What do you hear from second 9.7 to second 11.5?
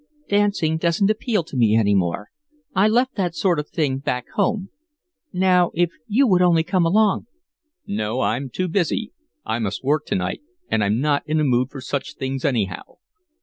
work to night, and I'm not in a